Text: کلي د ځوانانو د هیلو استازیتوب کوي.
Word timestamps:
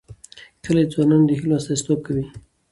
کلي 0.63 0.83
د 0.85 0.89
ځوانانو 0.93 1.27
د 1.27 1.31
هیلو 1.39 1.55
استازیتوب 1.59 1.99
کوي. 2.07 2.25